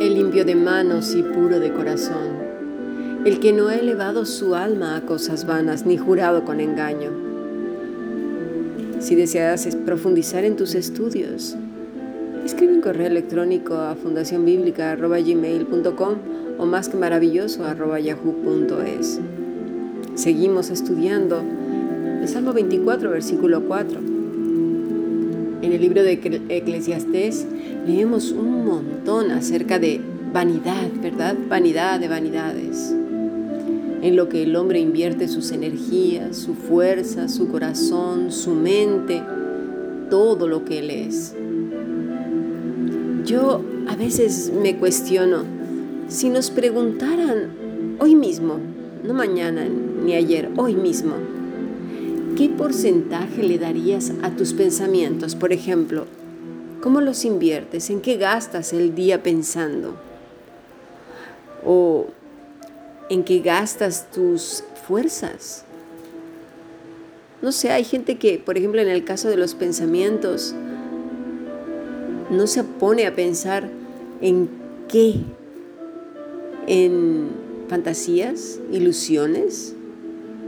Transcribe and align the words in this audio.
El 0.00 0.14
limpio 0.14 0.44
de 0.44 0.54
manos 0.54 1.14
y 1.14 1.22
puro 1.22 1.60
de 1.60 1.72
corazón, 1.72 2.42
el 3.24 3.40
que 3.40 3.52
no 3.52 3.68
ha 3.68 3.76
elevado 3.76 4.26
su 4.26 4.54
alma 4.54 4.96
a 4.96 5.00
cosas 5.02 5.46
vanas 5.46 5.86
ni 5.86 5.96
jurado 5.96 6.44
con 6.44 6.60
engaño. 6.60 7.10
Si 8.98 9.14
deseas 9.14 9.66
profundizar 9.84 10.44
en 10.44 10.56
tus 10.56 10.74
estudios, 10.74 11.56
escribe 12.44 12.74
un 12.74 12.80
correo 12.80 13.06
electrónico 13.08 13.74
a 13.74 13.94
fundacionbiblica.gmail.com 13.94 16.14
o 16.58 16.66
más 16.66 16.88
que 16.88 16.96
maravilloso. 16.96 17.62
Seguimos 20.14 20.70
estudiando 20.70 21.42
el 22.22 22.28
Salmo 22.28 22.52
24, 22.52 23.10
versículo 23.10 23.64
4. 23.64 23.98
En 23.98 25.72
el 25.72 25.80
libro 25.80 26.04
de 26.04 26.12
Eclesiastés 26.50 27.44
leemos 27.84 28.30
un 28.30 28.64
montón 28.64 29.32
acerca 29.32 29.80
de 29.80 30.00
vanidad, 30.32 30.88
¿verdad? 31.02 31.36
Vanidad 31.48 31.98
de 31.98 32.06
vanidades. 32.06 32.94
En 34.02 34.14
lo 34.14 34.28
que 34.28 34.44
el 34.44 34.54
hombre 34.54 34.78
invierte 34.78 35.26
sus 35.26 35.50
energías, 35.50 36.36
su 36.36 36.54
fuerza, 36.54 37.28
su 37.28 37.48
corazón, 37.48 38.30
su 38.30 38.52
mente, 38.52 39.20
todo 40.08 40.46
lo 40.46 40.64
que 40.64 40.78
él 40.78 40.90
es. 40.90 41.34
Yo 43.24 43.62
a 43.88 43.96
veces 43.96 44.52
me 44.62 44.76
cuestiono, 44.76 45.38
si 46.06 46.28
nos 46.28 46.50
preguntaran 46.50 47.96
hoy 47.98 48.14
mismo, 48.14 48.58
no 49.04 49.12
mañana 49.12 49.66
ni 50.04 50.14
ayer, 50.14 50.50
hoy 50.56 50.76
mismo, 50.76 51.14
¿qué 52.36 52.48
porcentaje 52.48 53.42
le 53.42 53.58
darías 53.58 54.12
a 54.22 54.30
tus 54.30 54.52
pensamientos? 54.52 55.34
Por 55.34 55.52
ejemplo, 55.52 56.06
¿cómo 56.80 57.00
los 57.00 57.24
inviertes? 57.24 57.90
¿En 57.90 58.00
qué 58.00 58.16
gastas 58.16 58.72
el 58.72 58.94
día 58.94 59.22
pensando? 59.22 59.96
¿O 61.64 62.06
en 63.08 63.24
qué 63.24 63.40
gastas 63.40 64.10
tus 64.10 64.64
fuerzas? 64.86 65.64
No 67.40 67.52
sé, 67.52 67.70
hay 67.70 67.84
gente 67.84 68.18
que, 68.18 68.38
por 68.38 68.56
ejemplo, 68.56 68.80
en 68.80 68.88
el 68.88 69.04
caso 69.04 69.28
de 69.28 69.36
los 69.36 69.54
pensamientos, 69.54 70.54
no 72.30 72.46
se 72.46 72.64
pone 72.64 73.06
a 73.06 73.14
pensar 73.14 73.68
en 74.20 74.48
qué, 74.88 75.16
en 76.66 77.30
fantasías, 77.68 78.60
ilusiones, 78.70 79.74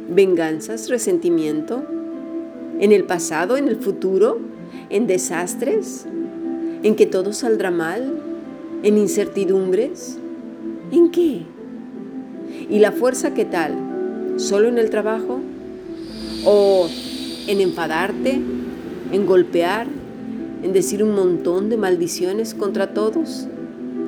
venganzas, 0.09 0.89
resentimiento, 0.89 1.83
en 2.81 2.93
el 2.93 3.05
pasado, 3.05 3.57
en 3.57 3.69
el 3.69 3.77
futuro, 3.77 4.39
en 4.91 5.07
desastres, 5.07 6.07
en 6.83 6.95
que 6.97 7.07
todo 7.07 7.33
saldrá 7.33 7.71
mal, 7.71 8.21
en 8.83 8.99
incertidumbres, 8.99 10.19
¿en 10.93 11.11
qué? 11.11 11.43
¿Y 12.69 12.79
la 12.79 12.93
fuerza 12.93 13.35
qué 13.35 13.45
tal? 13.45 13.75
¿Solo 14.37 14.69
en 14.69 14.79
el 14.79 14.91
trabajo? 14.91 15.41
¿O 16.45 16.89
en 17.47 17.61
enfadarte? 17.61 18.41
¿En 19.13 19.27
golpear? 19.27 19.87
¿En 20.63 20.73
decir 20.73 21.03
un 21.03 21.15
montón 21.15 21.69
de 21.71 21.77
maldiciones 21.77 22.55
contra 22.55 22.93
todos? 22.93 23.47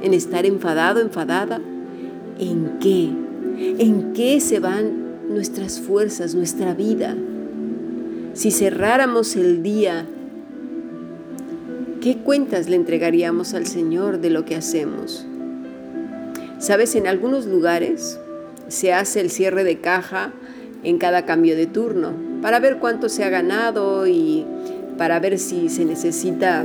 ¿En 0.03 0.13
estar 0.13 0.45
enfadado, 0.45 1.01
enfadada? 1.01 1.61
¿En 2.39 2.79
qué? 2.81 3.11
¿En 3.79 4.13
qué 4.13 4.41
se 4.41 4.61
van 4.61 5.06
nuestras 5.29 5.81
fuerzas, 5.81 6.35
nuestra 6.35 6.75
vida. 6.75 7.17
Si 8.35 8.51
cerráramos 8.51 9.37
el 9.37 9.63
día, 9.63 10.07
¿qué 12.01 12.19
cuentas 12.19 12.69
le 12.69 12.77
entregaríamos 12.77 13.55
al 13.55 13.67
Señor 13.67 14.21
de 14.21 14.31
lo 14.31 14.45
que 14.45 14.57
hacemos? 14.57 15.27
Sabes, 16.59 16.95
en 16.95 17.07
algunos 17.07 17.47
lugares 17.47 18.19
se 18.69 18.93
hace 18.93 19.21
el 19.21 19.31
cierre 19.31 19.65
de 19.65 19.81
caja 19.81 20.33
en 20.83 20.99
cada 20.99 21.25
cambio 21.25 21.57
de 21.57 21.67
turno 21.67 22.13
para 22.43 22.61
ver 22.61 22.79
cuánto 22.79 23.09
se 23.09 23.25
ha 23.25 23.29
ganado 23.29 24.07
y 24.07 24.45
para 24.99 25.21
ver 25.21 25.39
si 25.39 25.69
se 25.69 25.85
necesita 25.85 26.65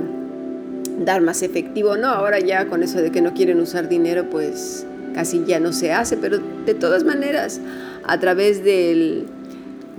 dar 1.03 1.21
más 1.21 1.41
efectivo. 1.41 1.97
No, 1.97 2.07
ahora 2.07 2.39
ya 2.39 2.67
con 2.67 2.83
eso 2.83 3.01
de 3.01 3.11
que 3.11 3.21
no 3.21 3.33
quieren 3.33 3.59
usar 3.59 3.89
dinero, 3.89 4.29
pues 4.29 4.85
casi 5.13 5.43
ya 5.45 5.59
no 5.59 5.73
se 5.73 5.91
hace, 5.91 6.17
pero 6.17 6.39
de 6.65 6.73
todas 6.73 7.03
maneras 7.03 7.59
a 8.03 8.19
través 8.19 8.63
del, 8.63 9.27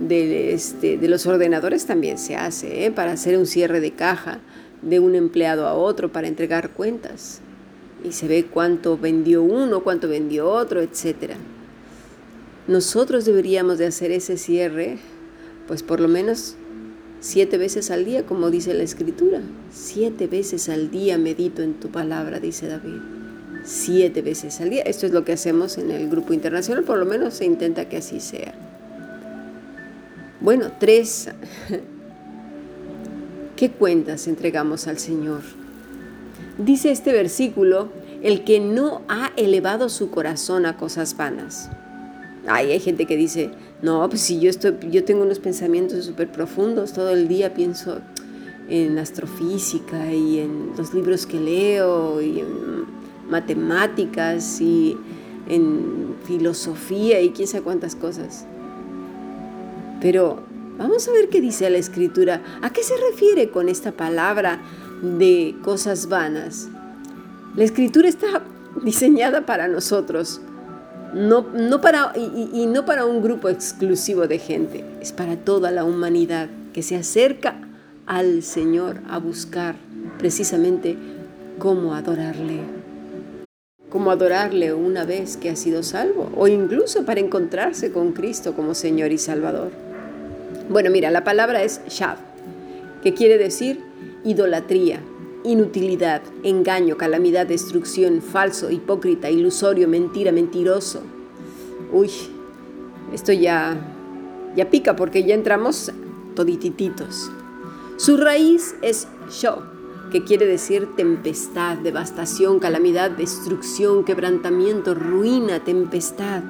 este, 0.09 0.99
de 0.99 1.09
los 1.09 1.27
ordenadores 1.27 1.87
también 1.87 2.19
se 2.19 2.37
hace, 2.37 2.87
¿eh? 2.87 2.91
para 2.91 3.12
hacer 3.12 3.37
un 3.37 3.47
cierre 3.47 3.81
de 3.81 3.93
caja 3.93 4.41
de 4.83 4.99
un 4.99 5.15
empleado 5.15 5.67
a 5.67 5.75
otro, 5.75 6.11
para 6.11 6.27
entregar 6.27 6.71
cuentas. 6.71 7.41
Y 8.05 8.12
se 8.12 8.27
ve 8.27 8.47
cuánto 8.47 8.99
vendió 8.99 9.43
uno, 9.43 9.84
cuánto 9.84 10.09
vendió 10.09 10.49
otro, 10.49 10.81
etc. 10.81 11.34
Nosotros 12.67 13.25
deberíamos 13.25 13.78
de 13.78 13.87
hacer 13.87 14.11
ese 14.11 14.37
cierre, 14.37 14.99
pues 15.69 15.84
por 15.84 16.01
lo 16.01 16.09
menos 16.09 16.56
siete 17.21 17.59
veces 17.59 17.93
al 17.93 18.05
día, 18.05 18.27
como 18.27 18.51
dice 18.51 18.75
la 18.75 18.83
escritura. 18.83 19.41
Siete 19.72 20.27
veces 20.27 20.69
al 20.69 20.91
día 20.91 21.17
medito 21.17 21.62
en 21.62 21.75
tu 21.75 21.91
palabra, 21.91 22.41
dice 22.41 22.67
David 22.67 23.22
siete 23.65 24.23
veces 24.23 24.61
al 24.61 24.71
día. 24.71 24.83
Esto 24.83 25.06
es 25.06 25.12
lo 25.12 25.25
que 25.25 25.33
hacemos 25.33 25.78
en 25.78 25.91
el 25.91 26.09
grupo 26.09 26.33
internacional, 26.33 26.84
por 26.84 26.99
lo 26.99 27.05
menos 27.05 27.34
se 27.34 27.45
intenta 27.45 27.89
que 27.89 27.99
así 27.99 28.21
sea. 28.21 28.55
Bueno, 30.41 30.73
tres. 30.78 31.28
¿Qué 33.56 33.71
cuentas 33.71 34.27
entregamos 34.27 34.89
al 34.89 34.99
Señor? 34.99 35.43
Dice 36.59 36.91
este 36.91 37.12
versículo, 37.12 37.91
el 38.22 38.45
que 38.45 38.61
no 38.61 39.03
ha 39.09 39.31
elevado 39.37 39.89
su 39.89 40.11
corazón 40.11 40.67
a 40.67 40.77
cosas 40.77 41.17
vanas. 41.17 41.71
Ay, 42.47 42.72
hay 42.72 42.81
gente 42.81 43.06
que 43.06 43.17
dice, 43.17 43.51
no, 43.83 44.09
pues 44.09 44.21
si 44.22 44.41
yo, 44.41 44.51
estoy, 44.51 44.75
yo 44.91 45.05
tengo 45.05 45.22
unos 45.22 45.39
pensamientos 45.39 46.05
súper 46.05 46.31
profundos, 46.31 46.93
todo 46.93 47.11
el 47.11 47.28
día 47.28 47.55
pienso 47.55 48.01
en 48.69 48.99
astrofísica 48.99 50.12
y 50.12 50.41
en 50.41 50.72
los 50.77 50.93
libros 50.93 51.27
que 51.27 51.39
leo 51.39 52.21
y 52.21 52.41
en 52.41 53.02
matemáticas 53.32 54.60
y 54.60 54.97
en 55.48 56.15
filosofía 56.25 57.20
y 57.20 57.31
quién 57.31 57.48
sabe 57.48 57.65
cuántas 57.65 57.97
cosas. 57.97 58.47
Pero 60.00 60.43
vamos 60.78 61.09
a 61.09 61.12
ver 61.12 61.28
qué 61.28 61.41
dice 61.41 61.69
la 61.71 61.78
escritura. 61.78 62.42
¿A 62.62 62.71
qué 62.71 62.82
se 62.82 62.94
refiere 63.10 63.50
con 63.50 63.69
esta 63.69 63.92
palabra 63.92 64.60
de 65.03 65.56
cosas 65.62 66.09
vanas? 66.09 66.69
La 67.56 67.65
escritura 67.65 68.09
está 68.09 68.44
diseñada 68.84 69.44
para 69.47 69.69
nosotros, 69.69 70.41
no, 71.15 71.47
no 71.53 71.81
para, 71.81 72.12
y, 72.16 72.50
y 72.54 72.66
no 72.66 72.84
para 72.87 73.04
un 73.04 73.22
grupo 73.22 73.48
exclusivo 73.48 74.26
de 74.26 74.38
gente, 74.38 74.84
es 75.00 75.12
para 75.12 75.37
toda 75.37 75.71
la 75.71 75.84
humanidad 75.84 76.48
que 76.72 76.82
se 76.82 76.97
acerca 76.97 77.56
al 78.06 78.42
Señor 78.42 79.00
a 79.10 79.19
buscar 79.19 79.76
precisamente 80.19 80.97
cómo 81.59 81.94
adorarle 81.94 82.81
como 83.92 84.10
adorarle 84.10 84.72
una 84.72 85.04
vez 85.04 85.36
que 85.36 85.50
ha 85.50 85.56
sido 85.56 85.82
salvo, 85.82 86.30
o 86.34 86.48
incluso 86.48 87.04
para 87.04 87.20
encontrarse 87.20 87.92
con 87.92 88.12
Cristo 88.12 88.54
como 88.54 88.75
Señor 88.75 89.12
y 89.12 89.19
Salvador. 89.19 89.70
Bueno, 90.70 90.88
mira, 90.91 91.10
la 91.10 91.25
palabra 91.25 91.62
es 91.62 91.82
shav, 91.88 92.16
que 93.03 93.12
quiere 93.12 93.36
decir 93.36 93.80
idolatría, 94.25 95.00
inutilidad, 95.44 96.22
engaño, 96.42 96.97
calamidad, 96.97 97.47
destrucción, 97.47 98.22
falso, 98.22 98.70
hipócrita, 98.70 99.28
ilusorio, 99.28 99.88
mentira, 99.88 100.32
mentiroso. 100.32 101.03
Uy, 101.92 102.09
esto 103.12 103.34
ya, 103.34 103.76
ya 104.56 104.70
pica 104.70 104.97
porque 104.97 105.24
ya 105.24 105.34
entramos 105.34 105.92
toditititos. 106.34 107.30
Su 107.98 108.16
raíz 108.16 108.74
es 108.80 109.06
show, 109.30 109.56
que 110.12 110.22
quiere 110.22 110.47
decir 110.47 110.94
tempestad, 110.94 111.78
devastación, 111.78 112.59
calamidad, 112.59 113.10
destrucción, 113.10 114.04
quebrantamiento, 114.04 114.94
ruina, 114.94 115.64
tempestad. 115.64 116.42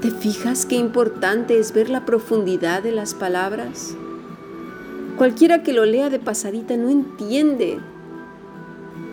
¿Te 0.00 0.10
fijas 0.10 0.66
qué 0.66 0.74
importante 0.74 1.60
es 1.60 1.72
ver 1.72 1.88
la 1.90 2.04
profundidad 2.04 2.82
de 2.82 2.90
las 2.90 3.14
palabras? 3.14 3.94
Cualquiera 5.16 5.62
que 5.62 5.72
lo 5.72 5.84
lea 5.84 6.10
de 6.10 6.18
pasadita 6.18 6.76
no 6.76 6.90
entiende. 6.90 7.78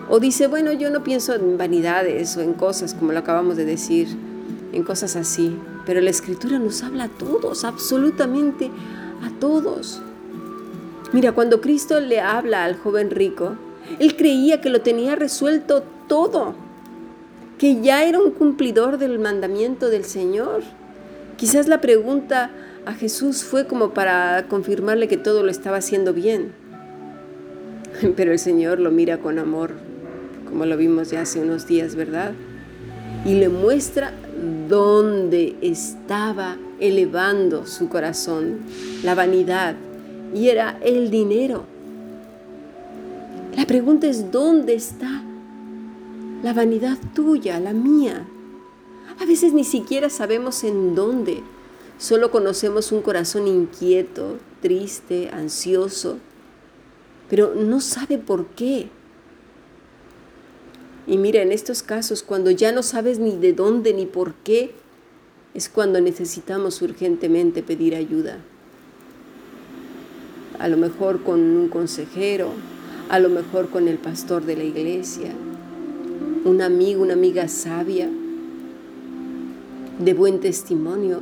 O 0.09 0.19
dice, 0.19 0.47
bueno, 0.47 0.73
yo 0.73 0.89
no 0.89 1.03
pienso 1.03 1.35
en 1.35 1.59
vanidades 1.59 2.35
o 2.37 2.41
en 2.41 2.53
cosas, 2.53 2.95
como 2.95 3.11
lo 3.11 3.19
acabamos 3.19 3.55
de 3.55 3.65
decir, 3.65 4.07
en 4.73 4.81
cosas 4.81 5.15
así. 5.15 5.55
Pero 5.85 6.01
la 6.01 6.09
escritura 6.09 6.57
nos 6.57 6.81
habla 6.81 7.03
a 7.03 7.09
todos, 7.09 7.65
absolutamente 7.65 8.71
a 9.23 9.29
todos. 9.39 10.01
Mira, 11.13 11.33
cuando 11.33 11.59
Cristo 11.59 11.99
le 11.99 12.21
habla 12.21 12.63
al 12.63 12.77
joven 12.77 13.11
rico, 13.11 13.55
él 13.99 14.15
creía 14.15 14.61
que 14.61 14.69
lo 14.69 14.81
tenía 14.81 15.15
resuelto 15.15 15.83
todo, 16.07 16.55
que 17.57 17.81
ya 17.81 18.05
era 18.05 18.19
un 18.19 18.31
cumplidor 18.31 18.97
del 18.97 19.19
mandamiento 19.19 19.89
del 19.89 20.05
Señor. 20.05 20.61
Quizás 21.37 21.67
la 21.67 21.81
pregunta 21.81 22.51
a 22.85 22.93
Jesús 22.93 23.43
fue 23.43 23.67
como 23.67 23.93
para 23.93 24.45
confirmarle 24.47 25.07
que 25.07 25.17
todo 25.17 25.43
lo 25.43 25.51
estaba 25.51 25.77
haciendo 25.77 26.13
bien. 26.13 26.53
Pero 28.15 28.31
el 28.31 28.39
Señor 28.39 28.79
lo 28.79 28.89
mira 28.89 29.17
con 29.17 29.37
amor, 29.37 29.71
como 30.47 30.65
lo 30.65 30.77
vimos 30.77 31.11
ya 31.11 31.21
hace 31.21 31.41
unos 31.41 31.67
días, 31.67 31.95
¿verdad? 31.95 32.31
Y 33.25 33.33
le 33.33 33.49
muestra 33.49 34.13
dónde 34.69 35.55
estaba 35.61 36.57
elevando 36.79 37.67
su 37.67 37.89
corazón, 37.89 38.59
la 39.03 39.13
vanidad, 39.13 39.75
y 40.33 40.49
era 40.49 40.77
el 40.81 41.09
dinero. 41.09 41.63
La 43.55 43.65
pregunta 43.65 44.07
es, 44.07 44.31
¿dónde 44.31 44.73
está 44.73 45.23
la 46.43 46.53
vanidad 46.53 46.97
tuya, 47.13 47.59
la 47.59 47.73
mía? 47.73 48.25
A 49.19 49.25
veces 49.25 49.53
ni 49.53 49.63
siquiera 49.63 50.09
sabemos 50.09 50.63
en 50.63 50.95
dónde. 50.95 51.43
Solo 51.97 52.31
conocemos 52.31 52.91
un 52.91 53.01
corazón 53.01 53.47
inquieto, 53.47 54.37
triste, 54.61 55.29
ansioso, 55.31 56.17
pero 57.29 57.53
no 57.53 57.81
sabe 57.81 58.17
por 58.17 58.47
qué. 58.47 58.89
Y 61.05 61.17
mira, 61.17 61.41
en 61.41 61.51
estos 61.51 61.83
casos, 61.83 62.23
cuando 62.23 62.51
ya 62.51 62.71
no 62.71 62.83
sabes 62.83 63.19
ni 63.19 63.35
de 63.35 63.53
dónde 63.53 63.93
ni 63.93 64.05
por 64.05 64.33
qué, 64.35 64.73
es 65.53 65.67
cuando 65.67 65.99
necesitamos 65.99 66.81
urgentemente 66.81 67.61
pedir 67.61 67.95
ayuda. 67.95 68.39
A 70.61 70.67
lo 70.67 70.77
mejor 70.77 71.23
con 71.23 71.39
un 71.39 71.69
consejero, 71.69 72.49
a 73.09 73.17
lo 73.17 73.29
mejor 73.29 73.69
con 73.69 73.87
el 73.87 73.97
pastor 73.97 74.45
de 74.45 74.55
la 74.55 74.63
iglesia, 74.63 75.31
un 76.45 76.61
amigo, 76.61 77.01
una 77.01 77.13
amiga 77.13 77.47
sabia, 77.47 78.07
de 79.97 80.13
buen 80.13 80.39
testimonio, 80.39 81.21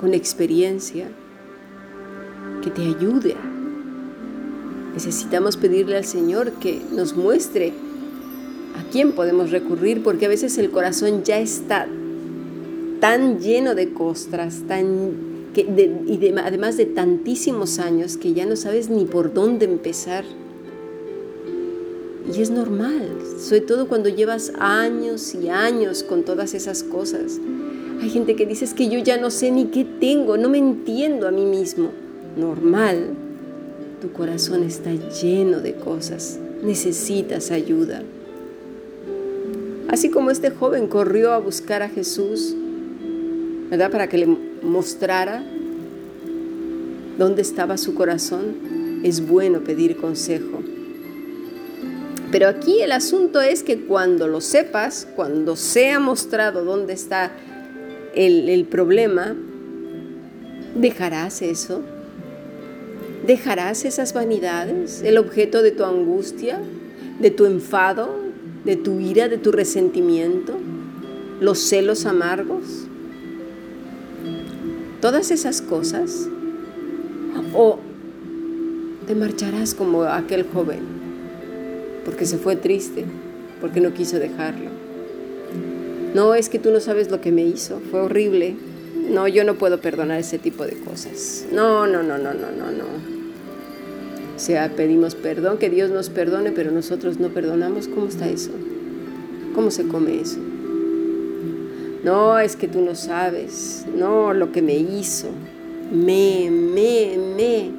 con 0.00 0.12
experiencia, 0.12 1.06
que 2.60 2.70
te 2.70 2.82
ayude. 2.82 3.36
Necesitamos 4.92 5.56
pedirle 5.56 5.96
al 5.96 6.04
Señor 6.04 6.50
que 6.54 6.82
nos 6.92 7.16
muestre 7.16 7.72
a 8.76 8.90
quién 8.90 9.12
podemos 9.12 9.52
recurrir, 9.52 10.02
porque 10.02 10.26
a 10.26 10.28
veces 10.28 10.58
el 10.58 10.72
corazón 10.72 11.22
ya 11.22 11.38
está 11.38 11.86
tan 12.98 13.38
lleno 13.38 13.76
de 13.76 13.92
costras, 13.92 14.64
tan 14.66 15.27
y 15.62 16.32
además 16.38 16.76
de 16.76 16.86
tantísimos 16.86 17.78
años 17.78 18.16
que 18.16 18.34
ya 18.34 18.46
no 18.46 18.56
sabes 18.56 18.88
ni 18.90 19.04
por 19.04 19.32
dónde 19.32 19.64
empezar. 19.64 20.24
Y 22.34 22.42
es 22.42 22.50
normal, 22.50 23.08
sobre 23.38 23.62
todo 23.62 23.88
cuando 23.88 24.08
llevas 24.08 24.52
años 24.58 25.34
y 25.34 25.48
años 25.48 26.02
con 26.02 26.24
todas 26.24 26.54
esas 26.54 26.82
cosas. 26.82 27.40
Hay 28.02 28.10
gente 28.10 28.36
que 28.36 28.46
dice 28.46 28.66
que 28.76 28.88
yo 28.88 28.98
ya 28.98 29.16
no 29.16 29.30
sé 29.30 29.50
ni 29.50 29.66
qué 29.66 29.84
tengo, 29.84 30.36
no 30.36 30.48
me 30.48 30.58
entiendo 30.58 31.26
a 31.26 31.30
mí 31.30 31.44
mismo. 31.44 31.90
Normal, 32.36 33.14
tu 34.00 34.12
corazón 34.12 34.62
está 34.62 34.92
lleno 34.92 35.60
de 35.60 35.74
cosas, 35.74 36.38
necesitas 36.62 37.50
ayuda. 37.50 38.02
Así 39.88 40.10
como 40.10 40.30
este 40.30 40.50
joven 40.50 40.86
corrió 40.86 41.32
a 41.32 41.38
buscar 41.38 41.82
a 41.82 41.88
Jesús, 41.88 42.54
¿verdad? 43.70 43.90
Para 43.90 44.08
que 44.08 44.18
le 44.18 44.26
mostrara 44.62 45.42
dónde 47.18 47.42
estaba 47.42 47.76
su 47.76 47.94
corazón, 47.94 49.00
es 49.02 49.26
bueno 49.26 49.60
pedir 49.60 49.96
consejo. 49.96 50.62
Pero 52.30 52.48
aquí 52.48 52.80
el 52.82 52.92
asunto 52.92 53.40
es 53.40 53.62
que 53.62 53.80
cuando 53.80 54.28
lo 54.28 54.40
sepas, 54.40 55.08
cuando 55.16 55.56
sea 55.56 55.98
mostrado 55.98 56.64
dónde 56.64 56.92
está 56.92 57.32
el, 58.14 58.66
problema, 58.66 59.34
¿dejarás 60.74 61.40
eso? 61.40 61.82
¿Dejarás 63.26 63.84
esas 63.84 64.12
vanidades, 64.12 65.02
el 65.02 65.16
objeto 65.16 65.62
de 65.62 65.70
tu 65.70 65.84
angustia, 65.84 66.60
de 67.18 67.30
tu 67.30 67.46
enfado, 67.46 68.14
de 68.64 68.76
tu 68.76 69.00
ira, 69.00 69.28
de 69.28 69.38
tu 69.38 69.50
resentimiento, 69.50 70.54
los 71.40 71.58
celos 71.58 72.04
amargos? 72.04 72.87
Todas 75.00 75.30
esas 75.30 75.62
cosas. 75.62 76.28
¿O 77.54 77.78
te 79.06 79.14
marcharás 79.14 79.74
como 79.74 80.02
aquel 80.02 80.44
joven? 80.44 80.80
Porque 82.04 82.26
se 82.26 82.38
fue 82.38 82.56
triste, 82.56 83.04
porque 83.60 83.80
no 83.80 83.94
quiso 83.94 84.18
dejarlo. 84.18 84.70
No, 86.14 86.34
es 86.34 86.48
que 86.48 86.58
tú 86.58 86.70
no 86.70 86.80
sabes 86.80 87.10
lo 87.10 87.20
que 87.20 87.32
me 87.32 87.42
hizo, 87.42 87.80
fue 87.90 88.00
horrible. 88.00 88.56
No, 89.10 89.28
yo 89.28 89.44
no 89.44 89.54
puedo 89.54 89.80
perdonar 89.80 90.18
ese 90.18 90.38
tipo 90.38 90.64
de 90.64 90.72
cosas. 90.72 91.46
No, 91.52 91.86
no, 91.86 92.02
no, 92.02 92.18
no, 92.18 92.34
no, 92.34 92.50
no, 92.50 92.70
no. 92.72 93.18
O 94.36 94.38
sea, 94.38 94.70
pedimos 94.74 95.14
perdón, 95.14 95.58
que 95.58 95.70
Dios 95.70 95.90
nos 95.90 96.10
perdone, 96.10 96.52
pero 96.52 96.70
nosotros 96.70 97.18
no 97.18 97.28
perdonamos. 97.28 97.88
¿Cómo 97.88 98.06
está 98.06 98.28
eso? 98.28 98.50
¿Cómo 99.54 99.70
se 99.70 99.86
come 99.86 100.20
eso? 100.20 100.38
No, 102.08 102.38
es 102.38 102.56
que 102.56 102.68
tú 102.68 102.80
no 102.80 102.94
sabes. 102.94 103.84
No, 103.94 104.32
lo 104.32 104.50
que 104.50 104.62
me 104.62 104.76
hizo. 104.76 105.28
Me, 105.92 106.50
me, 106.50 107.18
me. 107.36 107.70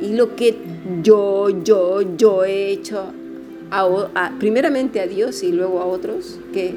Y 0.00 0.12
lo 0.12 0.36
que 0.36 0.56
yo, 1.02 1.48
yo, 1.50 2.16
yo 2.16 2.44
he 2.44 2.70
hecho, 2.70 3.06
primeramente 4.38 5.00
a 5.00 5.08
Dios 5.08 5.42
y 5.42 5.50
luego 5.50 5.80
a 5.80 5.84
otros, 5.84 6.38
que 6.52 6.76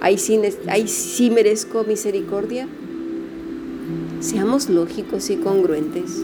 ahí 0.00 0.16
sí 0.16 1.30
merezco 1.30 1.82
misericordia. 1.82 2.68
Seamos 4.20 4.68
lógicos 4.70 5.28
y 5.30 5.38
congruentes. 5.38 6.22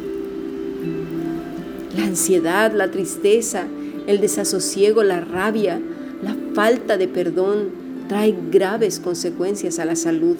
La 1.96 2.04
ansiedad, 2.04 2.72
la 2.72 2.92
tristeza, 2.92 3.66
el 4.06 4.20
desasosiego, 4.20 5.02
la 5.02 5.20
rabia, 5.20 5.80
la 6.22 6.36
falta 6.54 6.96
de 6.96 7.08
perdón 7.08 7.81
trae 8.08 8.34
graves 8.50 9.00
consecuencias 9.00 9.78
a 9.78 9.84
la 9.84 9.96
salud. 9.96 10.36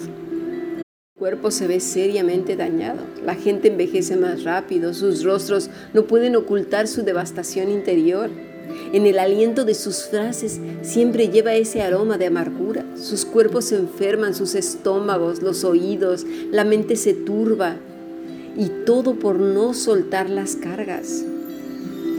El 0.77 1.19
cuerpo 1.19 1.51
se 1.51 1.67
ve 1.67 1.79
seriamente 1.79 2.55
dañado, 2.55 3.01
la 3.25 3.35
gente 3.35 3.69
envejece 3.69 4.15
más 4.17 4.43
rápido, 4.43 4.93
sus 4.93 5.23
rostros 5.23 5.69
no 5.93 6.03
pueden 6.03 6.35
ocultar 6.35 6.87
su 6.87 7.03
devastación 7.03 7.69
interior. 7.71 8.29
En 8.93 9.05
el 9.05 9.19
aliento 9.19 9.65
de 9.65 9.73
sus 9.73 10.05
frases 10.05 10.59
siempre 10.81 11.29
lleva 11.29 11.53
ese 11.53 11.81
aroma 11.81 12.17
de 12.17 12.27
amargura. 12.27 12.85
Sus 12.95 13.25
cuerpos 13.25 13.65
se 13.65 13.75
enferman, 13.75 14.35
sus 14.35 14.55
estómagos, 14.55 15.41
los 15.41 15.63
oídos, 15.63 16.25
la 16.51 16.63
mente 16.63 16.95
se 16.95 17.13
turba. 17.13 17.75
Y 18.57 18.69
todo 18.85 19.15
por 19.15 19.39
no 19.39 19.73
soltar 19.73 20.29
las 20.29 20.55
cargas. 20.55 21.23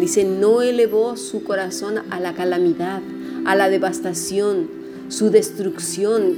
Dice, 0.00 0.24
no 0.24 0.62
elevó 0.62 1.16
su 1.16 1.44
corazón 1.44 2.00
a 2.10 2.18
la 2.18 2.34
calamidad, 2.34 3.00
a 3.46 3.54
la 3.54 3.68
devastación. 3.68 4.68
Su 5.08 5.30
destrucción 5.30 6.34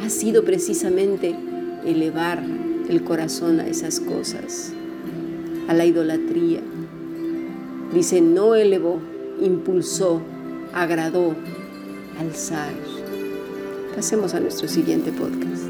ha 0.00 0.08
sido 0.10 0.44
precisamente 0.44 1.34
elevar 1.84 2.42
el 2.88 3.04
corazón 3.04 3.60
a 3.60 3.66
esas 3.66 4.00
cosas, 4.00 4.72
a 5.68 5.74
la 5.74 5.86
idolatría. 5.86 6.60
Dice, 7.92 8.20
no 8.20 8.54
elevó 8.54 9.00
impulsó, 9.40 10.20
agradó, 10.72 11.34
alzar. 12.18 12.72
Pasemos 13.94 14.34
a 14.34 14.40
nuestro 14.40 14.68
siguiente 14.68 15.12
podcast. 15.12 15.62